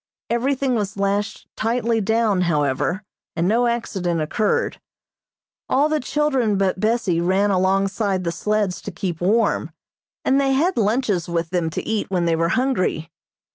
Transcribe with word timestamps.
Everything 0.31 0.73
was 0.73 0.97
lashed 0.97 1.47
tightly 1.55 2.01
down, 2.01 2.41
however, 2.41 3.03
and 3.35 3.47
no 3.47 3.67
accident 3.67 4.19
occurred. 4.19 4.81
All 5.69 5.89
the 5.89 5.99
children 5.99 6.57
but 6.57 6.79
Bessie 6.79 7.21
ran 7.21 7.51
alongside 7.51 8.23
the 8.23 8.31
sleds 8.31 8.81
to 8.81 8.91
keep 8.91 9.21
warm, 9.21 9.69
and 10.25 10.41
they 10.41 10.53
had 10.53 10.75
lunches 10.75 11.29
with 11.29 11.51
them 11.51 11.69
to 11.69 11.87
eat 11.87 12.09
when 12.09 12.25
they 12.25 12.35
were 12.35 12.49
hungry. 12.49 13.11